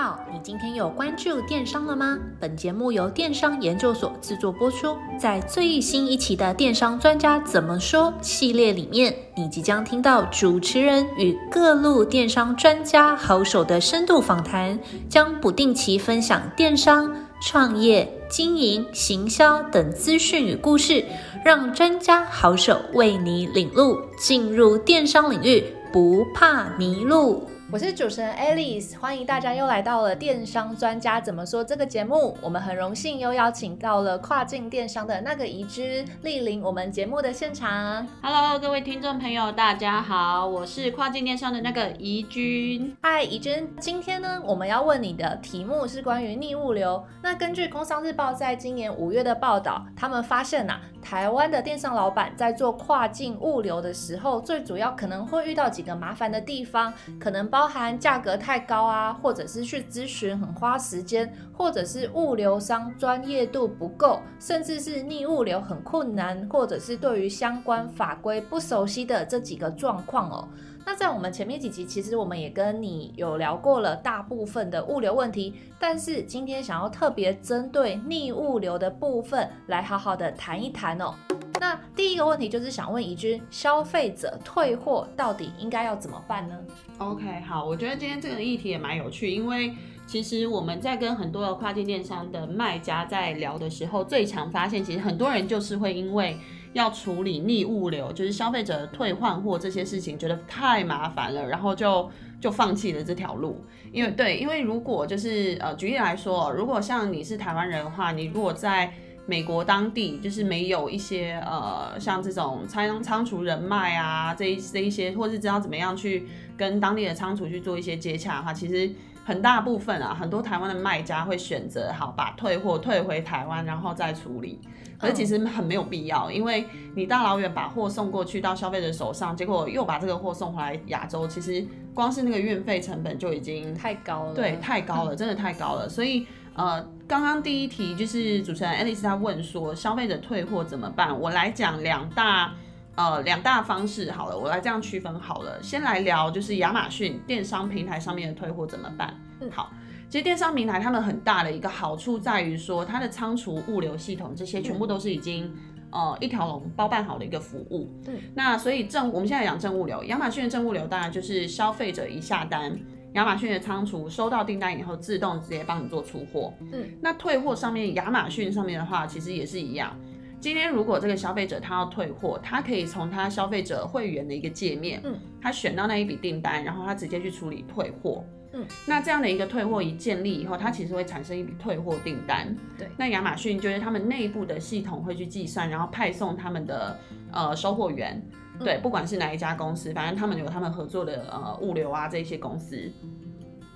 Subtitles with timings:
[0.00, 2.16] 好，你今天有关注电商了吗？
[2.38, 4.96] 本节目由电商研究所制作播出。
[5.18, 17.12] 在最新一期的《电商专家怎么说》系列里面，你即将听到主持人与各路电商专家好手的深度访谈，将不定期分享电商
[17.42, 21.04] 创业、经营、行销等资讯与故事，
[21.44, 27.42] 让专家好手为你领路，进入电商领域，不怕迷路。
[27.70, 32.34] 我是主持人 Alice，欢迎大家又来到了《电商专家怎么说》这个节目。
[32.40, 38.08] 我们很荣幸又邀请到了跨境电商的那个宜君莅临我们节目的现场。
[38.22, 42.96] Hello，各位听众朋友，大家好，我是跨境电商的那个宜君。
[43.02, 47.04] 嗨，宜君，今天呢，我们要问你的题目是关于逆物流。
[47.22, 70.48] 那根据《工商日报》在今年五月的报道，他们发现呐、啊，台湾的电商老板在做跨境物流的时候，最主要可能会遇到几个麻烦的地方，可能包包含价格太高啊，或者是去咨询很花时间，或者是物流商专业度不够，甚至是逆物流很困难，或者是对于相关法规不熟悉的这几个状况哦。
[70.90, 81.14] 那在我们前面几集，其实我们也跟你有聊过了大部分的物流问题，但是今天想要特别针对逆物流的部分来好好的谈一谈哦。
[81.60, 86.56] 那第一个问题就是想问怡君，消费者退货到底应该要怎么办呢
[86.96, 89.76] ？OK，好，我觉得今天这个议题也蛮有趣，因为
[90.08, 96.34] 其实我们在跟很多的跨境电商的卖家在聊的时候，最常发现，其实很多人就是会因为
[96.72, 103.62] 要处理逆物流，就是消费者退换货这些事情，觉得太麻烦了，然后就就放弃了这条路。
[103.92, 108.90] 因为对，因为如果就是呃，举例来说，如果像你是台湾人的话，你如果在
[109.26, 118.90] 美国当地就是没有一些呃，像这种仓仓储人脉啊，这一这一些，或是知道怎么样去跟当地的仓储去做一些接洽的话，其实
[119.28, 124.58] 很大部分啊，很多台湾的卖家会选择好把退货退回台湾，然后再处理。
[124.98, 134.32] 可是其实很没有必要，因为你大老远把货送过去到消费者手上，结果又把这个货送回来亚洲，其实光是那个运费成本就已经太高了。
[134.32, 136.26] 对，太高了， 真的太高了，所以。
[136.54, 141.16] 呃，刚刚第一题就是主持人 Alice 她问说，消费者退货怎么办？
[141.16, 142.52] 我来讲两大
[142.98, 145.62] 呃两大方式好了，我来这样区分好了。
[145.62, 149.14] 先来聊就是亚马逊电商平台上面的退货怎么办？
[149.40, 149.70] 嗯，好，
[150.10, 155.54] 其实电商平台他们很大的一个好处在于说，它的仓储、物流系统这些全部都是已经
[155.92, 157.88] 呃一条龙包办好的一个服务。
[158.08, 162.76] 嗯，那所以正我们现在讲正物流，亚马逊的正物流当然就是消费者一下单。
[163.12, 166.52] 亚马逊的仓储收到订单以后，自动直接帮你做出货。
[166.72, 169.96] 嗯，那退货上面，亚马逊上面的话，其实也是一样。
[170.40, 178.24] 今天如果这个消费者他要退货，他可以从他消费者会员的一个界面，嗯，他选到那一笔订单，然后他直接去处理退货。
[178.52, 182.56] 嗯，那这样的一个退货一建立以后，它其实会产生一笔退货订单。
[182.78, 186.98] 对，那亚马逊就是他们内部的系统会去计算，然后派送他们的
[187.30, 188.22] 呃收货员。
[188.60, 192.90] 对，不管是哪一家公司，反正他们有他们合作的呃物流啊这些公司，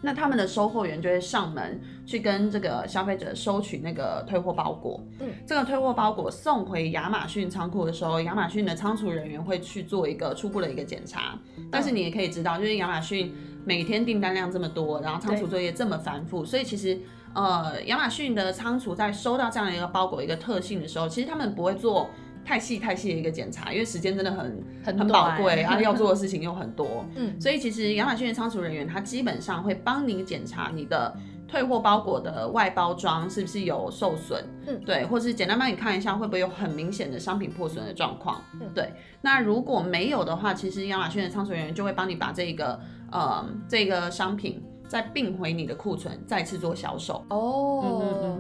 [0.03, 5.01] 那他们的收货员就会上门去跟这个消费者收取那个退货包裹。
[5.21, 11.39] 嗯，这个退货包裹送回亚马逊仓库的时候，亚马逊的仓储人员会去做一个初步的一个检查。
[11.71, 13.33] 但是你也可以知道，就是亚马逊
[13.65, 16.99] 每天订单量这么多，然后仓储作业这么繁复，所以其实
[17.35, 22.11] 呃亚马逊的仓储在收到这样的一个包裹一个特性的时候，其实他们不会做。
[22.45, 31.15] 太细太细的一个检查，因为时间真的很很宝贵，然后 要做的事情又很多，嗯，所以其实亚马逊的仓储人员他基本上会帮你检查你的
[31.47, 42.81] 退货包裹的外包装是不是有受损，嗯，对，或是简单帮你看一下会不会有很明显的商品破损的状况，嗯，对，那如果没有的话，其实亚马逊的仓储人员就会帮你把这个
[43.11, 47.25] 呃这个商品再并回你的库存，再次做销售。
[47.31, 48.39] 哦。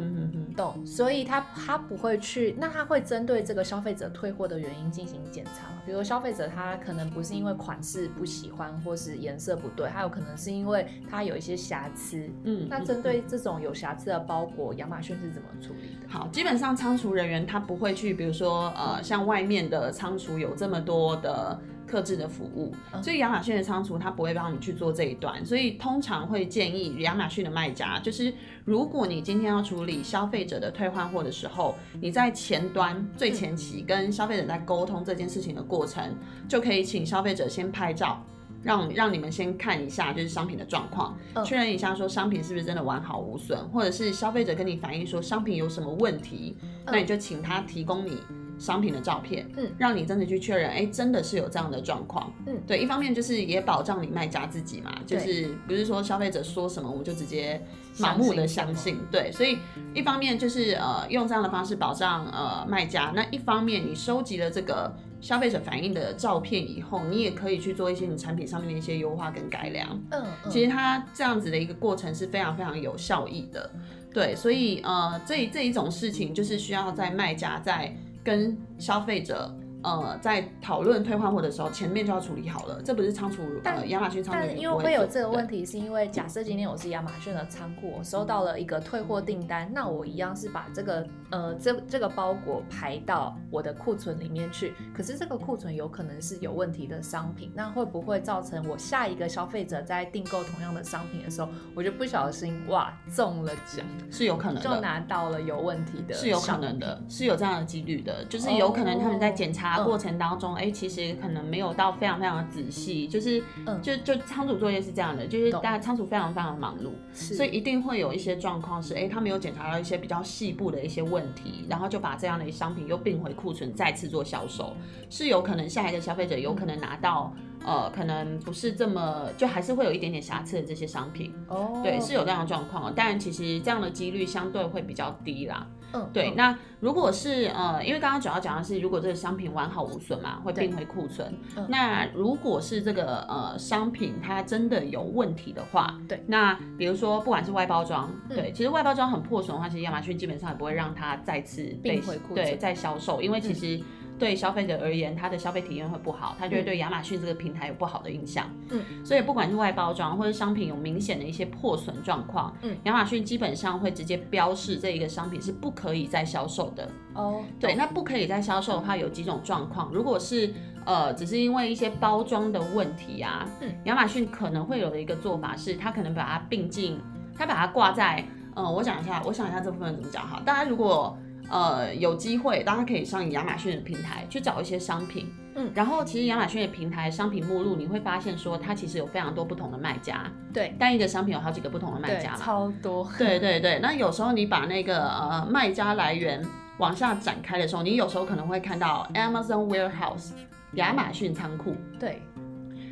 [0.54, 5.80] 懂，所以他他不会去，那他会针对这个消费者退货的原因进行检查吗？
[5.86, 12.28] 比如消费者他可能不是因为款式不喜欢或是颜色不对，还有可能是因为他有一些瑕疵。
[12.44, 16.06] 嗯，那针对这种有瑕疵的包裹，亚马逊是怎么处理的？
[16.06, 21.58] 好，基本上仓储人员他不会去，比如说呃，像外面的仓储有这么多的。
[21.92, 28.32] 客制的服务，所以亚马逊的仓储它不会帮你去做这一段，所以通常会建议亚马逊的卖家，就是
[28.64, 36.16] 如果你今天要处理消费者的退换货的时候，你在前端最前期跟消费者在沟通这件事情的过程，
[36.48, 38.24] 就可以请消费者先拍照，
[38.62, 46.56] 让让你们先看一下就是商品的状况，确认一下说商品是不是真的完好无损，或者是消费者跟你反映说商品有什么问题，
[46.86, 48.18] 那你就请他提供你。
[48.62, 57.60] 商品的照片，嗯，让你真的去确认，哎、欸，真的是有这样的状况，嗯，对，一方面就是也保障你卖家自己嘛，就是不是说消费者说什么我们就直接
[57.98, 59.58] 盲目的相信，对，所以
[59.92, 73.68] 一方面就是呃用这样的方式保障呃卖家，那一方面你收集了这个消费者反映的照片以后，你也可以去做一些你产品上面的一些优化跟改良，嗯，嗯，其实它这样子的一个过程是非常非常有效益的。
[74.14, 79.54] 对，所以呃，这这一种事情就是需要在卖家在跟消费者。
[79.82, 82.80] 呃，在讨论退换货的时候，前面就要处理好了。
[82.84, 84.40] 这不是仓储，呃，亚马逊仓储。
[84.40, 94.74] 但因为会有这个问题，是因为假设今天我是亚马逊的仓库，我收到了一个退货订单，那我一样是把这个呃这这个包裹排到我的库存里面去。
[94.94, 103.84] 可是这个库存有可能是有问题的商品，那会不会造成我下一个消费者在订购同样的商品的时候，我就不小心哇中了奖？
[104.10, 109.71] 是有可能的，就拿到了有问题的，是有可能的，是有这样的几率的，就是有可能他们在检查。
[109.80, 124.76] 过程当中，哎、欸，其实可能没有到非常非常的仔细，就是，嗯、就就仓储作业是这样的，就是大家仓储非常非常忙碌，所以一定会有一些状况是，哎、欸，他没有检查到一些比较细部的一些问题，然后就把这样的商品又并回库存，再次做销售，
[125.08, 127.32] 是有可能下一个消费者有可能拿到。
[127.64, 131.32] 呃，可能不是这么，就还是会有一点点瑕疵的这些商品。
[131.46, 135.64] 哦，对，是有这样的状况，但其实这样的几率相对会比较低啦。
[135.92, 136.30] 嗯，对。
[136.30, 141.32] 嗯、那如果是呃，因为刚刚主要讲的是，如果这个商品完好无损嘛，会并回库存。
[141.56, 153.82] 嗯、那如果是这个呃商品它真的有问题的话，对，那比如说不管是外包装，嗯、对，其实外包装很破损的话，其实亚马逊基本上也不会让它再次并回库存，对，再销售，因为其实。
[154.12, 158.46] 嗯对消费者而言，他的消费体验会不好，他就会对亚马逊这个平台有不好的印象。
[158.70, 166.88] 嗯，所以不管是外包装或者商品有明显的一些破损状况，嗯，亚马逊基本上会直接标示这一个商品是不可以再销售的。
[167.14, 169.90] 哦，对，那不可以再销售的话，有几种状况。
[169.92, 170.54] 如果是
[170.84, 177.00] 呃，只是因为一些包装的问题啊，嗯，亚马逊可能会有的一个做法是，他可能把它并进，
[177.36, 178.24] 他把它挂在，
[178.54, 180.40] 嗯、呃，我想一下，我想一下这部分怎么讲哈。
[180.44, 181.16] 大家如果
[181.52, 192.30] 呃，有机会，大家可以上亚马逊的平台去找一些商品，嗯，然后其实亚马逊的平台商品目录，你会发现说它其实有非常多不同的卖家，对，单一个商品有好几个不同的卖家。
[192.30, 193.78] 嘛，超多，对对对。
[193.80, 196.42] 那有时候你把那个呃卖家来源
[196.78, 200.30] 往下展开的时候，你有时候可能会看到 Amazon Warehouse
[200.76, 202.22] 亚马逊仓库，对。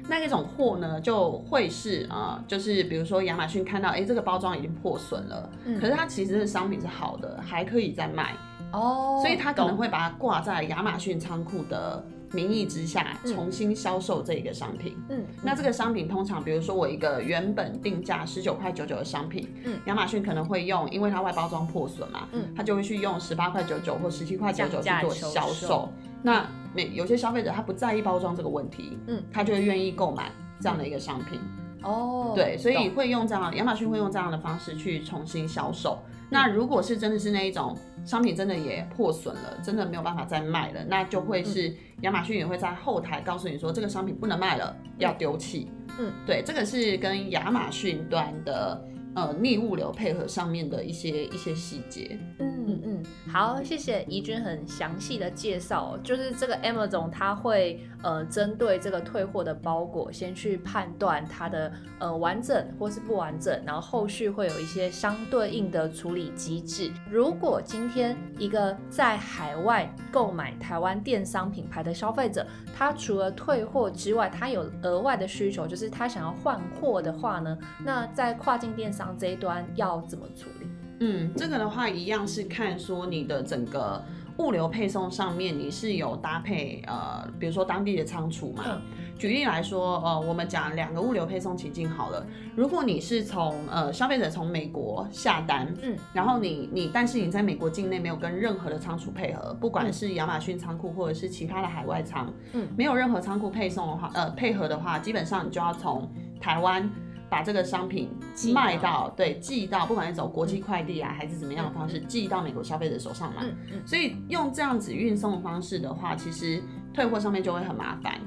[0.08, 8.34] 那一种货呢，就会是啊、呃，就是比如说亚马逊看到，哎，这个包装已经破损了，嗯、可是它其实这个商品是好的，还可以再卖
[8.72, 14.96] 哦，所以他可能会把它挂在亚马逊仓库的名义之下，重新销售这一个商品。
[15.08, 25.88] 嗯，那这个商品通常，比如说我一个原本定价十九块九九的商品，嗯，亚马逊可能会用，因为它外包装破损嘛，嗯，他就会去用十八块九九或十七块九九去做销售。
[26.22, 30.30] 那每有些消费者他不在意包装这个问题，嗯，他就会愿意购买
[30.60, 31.40] 这样的一个商品。
[31.82, 35.98] 哦，对，所以会用这样，亚马逊会用这样的方式去重新销售。
[36.28, 45.70] 那如果是真的是那一种商品真的也破损了，真的没有办法再卖了，那就会是亚马逊也会在后台告诉你说这个商品不能卖了，要丢弃。
[45.98, 48.82] 嗯，对，这个是跟亚马逊端的。
[49.14, 52.16] 呃，逆物流配合上面的一些一些细节。
[52.38, 55.98] 嗯嗯，好，谢谢怡君很详细的介绍。
[56.04, 66.92] 就是这个 Amazon 它会呃针对这个退货的包裹，先去判断它的呃完整或是不完整，然后后续会有一些相对应的处理机制。
[67.10, 72.46] 如果今天一个在海外购买台湾电商品牌的消费者，
[72.76, 78.99] 他除了退货之外，他有额外的需求，就是他想要换货的话呢，那在跨境电商。
[79.18, 80.66] 这一端要怎么处理？
[81.00, 84.02] 嗯，这个的话一样是看说你的整个
[84.36, 88.64] 物流配送上面你是有搭配呃，比如说当地的仓储嘛。
[88.66, 88.82] 嗯、
[89.18, 92.26] 举例来说，呃，我们讲两个物流配送情境好了。
[92.54, 106.06] 如果你是从呃消费者从美国下单，嗯，然后你你但是你在美国境内没有跟任何的仓储配合，不管是亚马逊仓库或者是其他的海外仓，嗯，没有任何仓库配送的话，呃，配合的话，基本上你就要从
[106.38, 106.90] 台湾。
[107.30, 108.10] 把这个商品
[108.52, 113.42] 卖到，到对，寄到，不管是走国际快递啊，嗯、还是怎么样的方式，嗯、寄到美国消费者手上嘛。
[113.42, 116.60] 嗯嗯、所以用这样子运送的方式的话，其实
[116.92, 118.20] 退货上面就会很麻烦。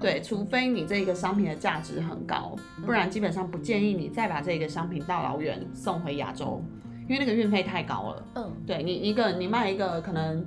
[0.00, 6.64] 对，除非你这个商品的价值很高，不然基本上不建议你再把这个商品大老远送回亚洲，
[7.08, 8.26] 因为那个运费太高了。
[8.36, 10.44] 嗯，对你一个你卖一个可能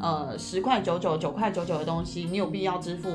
[0.00, 3.10] 呃十块九九九块九九的东西，你有必要支付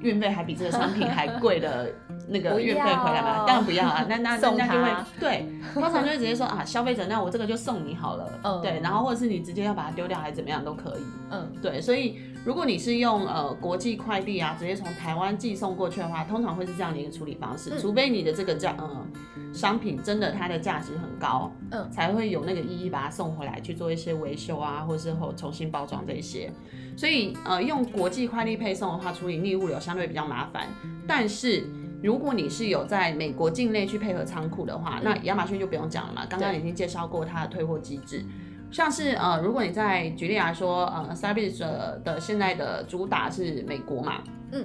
[0.00, 1.92] 运费还比这个商品还贵的？
[2.28, 3.44] 那个运费回来嘛？
[3.46, 19.06] 当然不要啊，那那人家就会对， 通常就会直接说啊，消费者，那我这个就送你好了，嗯，对，然后或者是你直接要把它丢掉还是怎么样都可以，嗯，对，所以如果你是用呃国际快递啊，直接从台湾寄送过去的话，通常会是这样的一个处理方式，嗯、除非你的这个价呃
[19.52, 26.50] 商品真的它的价值很高，嗯，才会有那个意义把它送回来去做一些维修啊，或者是后重新包装这些。
[26.96, 30.66] 所以呃用国际快递配送的话，处理逆物流相对比较麻烦，
[31.06, 31.64] 但是。
[32.02, 36.24] 如果你是有在美国境内去配合仓库的话，那亚马逊就不用讲了嘛。
[36.26, 38.24] 刚刚已经介绍过它的退货机制，
[38.70, 41.58] 像是呃，如果你在举例来说，呃，Cyberbiz
[42.04, 44.64] 的现在的主打是美国嘛，嗯，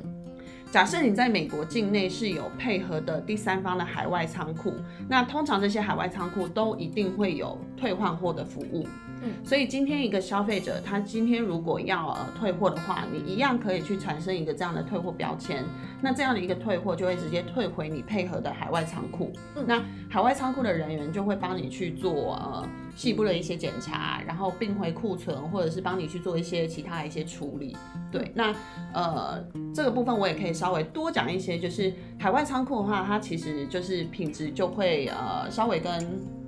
[0.74, 4.74] 假设你在美国境内是有配合的第三方的海外仓库，
[5.08, 8.88] 那通常这些海外仓库都一定会有退换货的服务。
[9.22, 15.64] 嗯所以今天一个消费者，他今天如果要呃退货的话，你一样可以去产生一个这样的退货标签。
[16.02, 19.32] 那这样的一个退货就会直接退回你配合的海外仓库。
[19.56, 27.78] 嗯那海外仓库的人员就会帮你去做呃细部的一些检查，然后并回库存，或者是帮你去做一些其他的一些处理。
[28.14, 28.56] 对，那
[28.94, 29.44] 呃
[29.74, 35.92] 这个部分我也可以稍微多讲一些，就是海外仓库的话，它其实就是品质就会呃稍微跟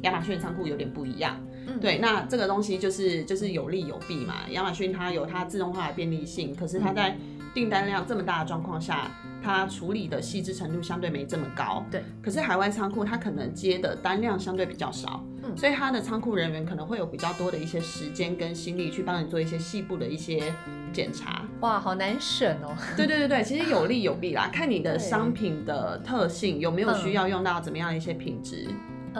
[0.04, 1.36] 亚马逊仓库有点不一样。
[1.68, 4.36] 嗯对，那这个东西就是就是有利有弊嘛。
[4.52, 7.18] 亚马逊它有它自动化的便利性，可是它在
[7.56, 9.10] 订单量这么大的状况下，
[9.42, 11.84] 它处理的细致程度相对没这么高。
[11.90, 20.54] 对，可是海外仓库它可能接的单量相对比较少，嗯，所以它的仓库人员可能会有比较多的一些时间跟心力去帮你做一些细部的一些
[20.96, 21.44] 检查。
[21.60, 22.76] 哇，好难选哦。
[22.96, 28.68] 对对对对，其实有利有弊啦， 看你的商品的特性有没有需要用到怎么样的一些品质，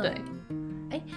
[0.02, 0.14] 对。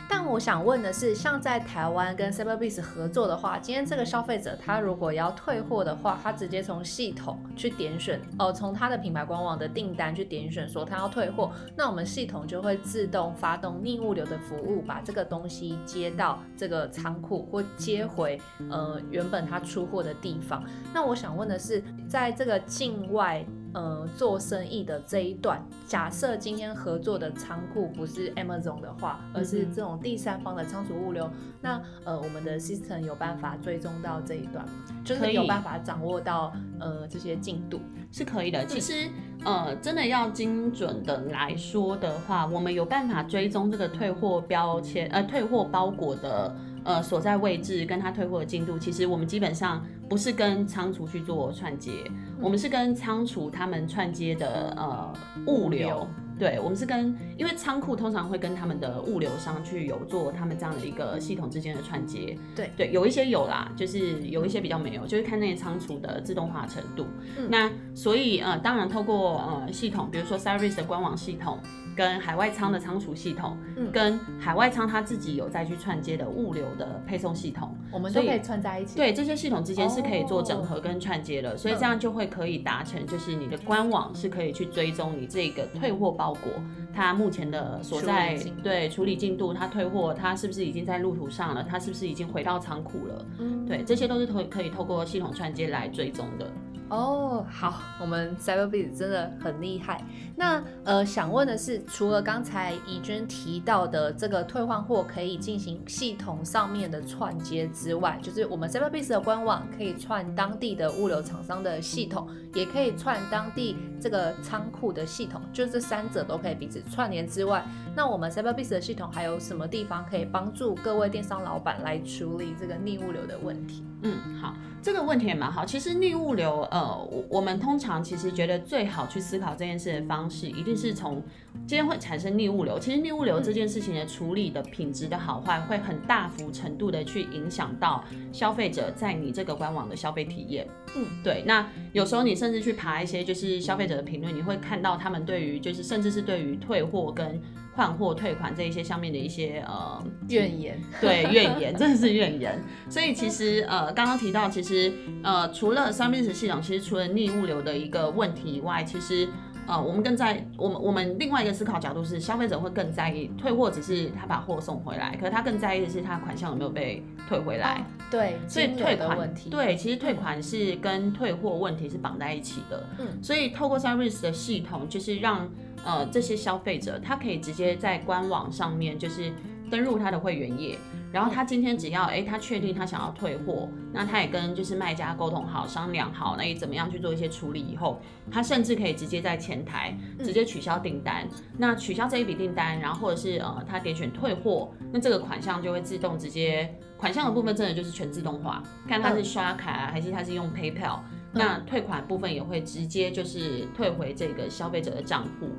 [0.08, 20.64] 但我想问的是，像在台湾跟 Cyberbiz 合作的话，今天这个消费者他如果要退货的话，他直接从系统去点选，哦，从他的品牌官网的订单去点选说他要退货，那我们系统就会自动发动逆物流的服务，把这个东西接到这个仓库或接回呃原本他出货的地方。
[20.92, 23.44] 那我想问的是，在这个境外。
[23.78, 31.30] 呃，做生意的这一段，假设今天合作的仓库不是 Amazon 的话，而是这种第三方的仓储物流，
[31.60, 34.66] 那呃，我们的 system 有办法追踪到这一段，
[35.04, 37.80] 就是有办法掌握到呃这些进度，
[38.10, 38.66] 是可以的。
[38.66, 39.08] 其实
[39.44, 46.52] 呃，真的要精准的来说的话，我们有办法追踪这个退货标签，呃，退货包裹的。
[46.88, 55.12] 呃，所在位置跟他退货的进度，其实我们基本上不是跟仓储去做串接，嗯、我们是跟仓储他们串接的呃
[55.46, 56.08] 物流。
[56.38, 62.38] 对，我们是跟，因为仓库通常会跟他们的物流商去有做他们这样的一个系统之间的串接。
[62.56, 67.06] 对对，有一些有啦，就是有一些比较没有，就是看那些仓储的自动化程度。
[67.36, 71.58] 嗯、那所以呃，当然透过呃系统，比如说 Cyberbiz 的官网系统。
[71.98, 78.94] 跟海外仓的仓储系统，嗯，跟海外仓他自己有再去串接的物流的配送系统，我们都可以串在一起。
[78.94, 86.52] 对，这些系统之间是可以做整合跟串接的，哦、所以这样就会可以达成，就是你的官网是可以去追踪你这个退货包裹，
[86.94, 93.26] 它目前的所在，对，处理进度，它退货，它是不是已经在路途上了，它是不是已经回到仓库了？
[93.40, 96.48] 嗯，对，这些都是可可以透过系统串接来追踪的。
[96.88, 100.02] 哦，好，我们 Cyberbiz 真的很厉害。
[100.34, 117.62] 那呃，想问的是，除了刚才怡君提到的这个退换货可以进行系统上面的串接之外，就是我们 Cyberbiz 的官网可以串当地的物流厂商的系统，也可以串当地这个仓库的系统，就这三者都可以彼此串联之外，
[117.94, 123.84] 那我们 Cyberbiz 的系统还有什么地方可以帮助各位电商老板来处理这个逆物流的问题？
[124.02, 125.66] 嗯，好，这个问题也蛮好。
[125.66, 131.22] 其实逆物流，呃，我我们通常其实觉得最好去思考这件事的方式，一定是从
[131.66, 132.78] 今天会产生逆物流。
[132.78, 140.66] 其实逆物流这件事情的处理的品质的好坏，会很大幅程度的去影响到消费者在你这个官网的消费体验。
[140.96, 141.42] 嗯，对。
[141.46, 147.40] 那有时候你甚至去爬一些就是消费者的评论，你会看到他们对于就是甚至是对于退货跟
[147.78, 152.60] 换货退款这一些上面的一些呃怨言，对，怨言真的是怨言。
[152.90, 154.92] 所以其实呃刚刚提到，其实
[155.22, 159.28] 呃除了 Cyberbiz 系统，其实除了逆物流的一个问题以外，其实
[159.68, 167.86] 呃我们更在我们我们另外一个思考角度是，消费者会更在意退货只是他把货送回来，可是他更在意的是他款项有没有被退回来。
[168.10, 172.84] 对，所以退款问题，对，其实退款是跟退货问题是绑在一起的。
[172.98, 175.48] 嗯，所以透过 Cyberbiz 的系统，就是让
[175.84, 179.32] 呃，这些消费者他可以直接在官网上面就是
[179.70, 180.78] 登入他的会员页，
[181.12, 191.28] 然后他今天只要哎，他确定他想要退货，那他也跟就是卖家沟通好、商量好，那你怎么样去做一些处理以后，他甚至可以直接在前台直接取消订单。
[191.30, 205.50] 嗯、那取消这一笔订单，然后或者是呃，他点选退货，那这个款项就会自动直接款项的部分真的就是全自动化，看他是刷卡还是他是用 PayPal，那退款部分也会直接就是退回这个消费者的账户。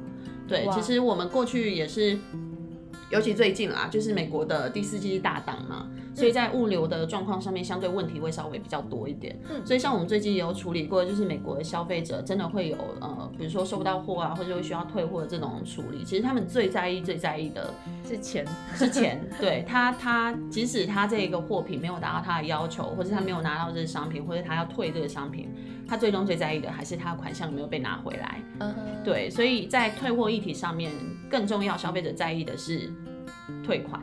[0.49, 2.17] 对，其实我们过去也是。
[3.11, 9.35] 尤其最近啦，就是美国的第四季大档嘛，所以在物流的状况上面，相对问题会稍微比较多一点。
[9.49, 16.03] 嗯，所以像我们最近也有处理过，就是美国的消费者真的会有呃，比如说收不到货啊，或者会需要退货的这种处理。
[16.03, 17.73] 其实他们最在意、最在意的
[18.07, 19.19] 是钱，是钱。
[19.41, 25.49] 对他，他即使他这个货品没有达到他的要求，或者他没有拿到这个商品，或者他要退这个商品，
[25.89, 28.41] 他最终最在意的还是他的款项有没有被拿回来。
[28.59, 30.91] 嗯哼，对，所以在退货议题上面，
[31.29, 32.91] 更重要，消费者在意的是。
[33.63, 34.01] 退款，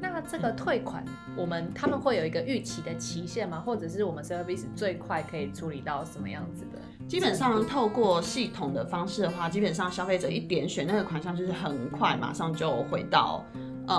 [0.00, 1.04] 那这个退款，
[1.36, 3.60] 我们他们会有一个预期的期限吗？
[3.64, 6.78] 或者是我们 service 最快可以处理到什么样子的？
[7.08, 13.44] 基本上透过系统的方式的话，基本上消费者一点选那个款项，就是很快马上就回到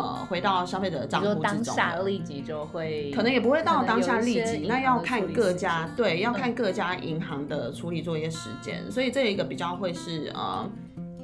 [0.01, 10.69] 呃回到消费者的账户之中，当下立即就会，可能也不会到当下立即，那要看各家对，要看各家银行的处理作业时间，嗯、所以这一个比较会是呃。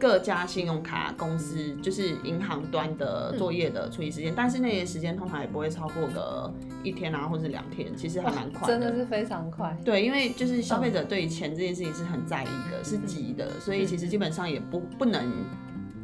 [0.02, 6.50] 各家信用卡公司就是银行端的作业的处理时间，嗯、但是那些时间通常也不会超过个
[6.82, 8.68] 一天啊，或者两天，其实还蛮快的。
[8.68, 9.76] 真的是非常快。
[9.84, 15.30] 对，因为就是消费者对钱这件事情是很在意的，嗯、是急的，所以其实基本上也不不能。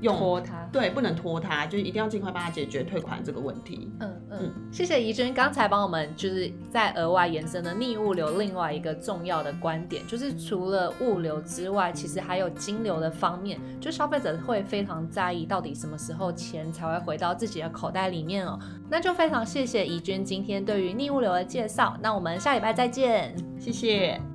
[0.01, 3.89] 用拖它，对，不能拖它，就是一定要尽快帮他解决退款这个问题。
[3.99, 18.59] 嗯嗯，嗯谢谢怡君刚才帮我们就是在额外延伸的逆物流另外一个重要的观点，就是除了物流之外，其实还有金流的方面，就消费者会非常在意到底什么时候钱才会回到自己的口袋里面哦。
[18.89, 24.34] 那就非常谢谢怡君今天对于逆物流的介绍，那我们下礼拜再见，谢谢。